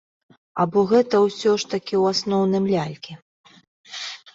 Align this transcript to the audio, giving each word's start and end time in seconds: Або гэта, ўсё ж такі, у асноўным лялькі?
Або 0.65 0.83
гэта, 0.93 1.15
ўсё 1.27 1.51
ж 1.65 1.71
такі, 1.75 1.95
у 2.01 2.11
асноўным 2.15 2.63
лялькі? 2.75 3.13